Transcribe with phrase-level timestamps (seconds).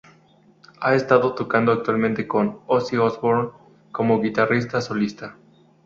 [0.79, 3.51] Ha estado tocando actualmente con Ozzy Osbourne
[3.91, 5.35] Como guitarrista solista.